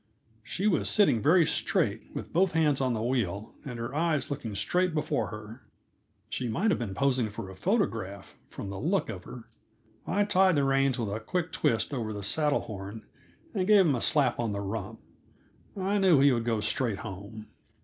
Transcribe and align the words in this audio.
She 0.41 0.65
was 0.65 0.89
sitting 0.89 1.21
very 1.21 1.45
straight, 1.45 2.15
with 2.15 2.33
both 2.33 2.53
hands 2.53 2.81
on 2.81 2.95
the 2.95 3.03
wheel 3.03 3.53
and 3.63 3.77
her 3.77 3.93
eyes 3.93 4.31
looking 4.31 4.55
straight 4.55 4.95
before 4.95 5.27
her. 5.27 5.61
She 6.27 6.47
might 6.47 6.71
have 6.71 6.79
been 6.79 6.95
posing 6.95 7.29
for 7.29 7.51
a 7.51 7.55
photograph, 7.55 8.35
from 8.49 8.71
the 8.71 8.79
look 8.79 9.09
of 9.11 9.25
her. 9.25 9.43
I 10.07 10.23
tied 10.23 10.55
the 10.55 10.63
reins 10.63 10.97
with 10.97 11.11
a 11.13 11.19
quick 11.19 11.51
twist 11.51 11.93
over 11.93 12.13
the 12.13 12.23
saddle 12.23 12.61
horn 12.61 13.05
and 13.53 13.67
gave 13.67 13.85
him 13.85 13.93
a 13.93 14.01
slap 14.01 14.39
on 14.39 14.53
the 14.53 14.61
rump. 14.61 14.99
I 15.77 15.99
knew 15.99 16.19
he 16.19 16.31
would 16.31 16.45
go 16.45 16.61
straight 16.61 16.97
home. 17.05 17.49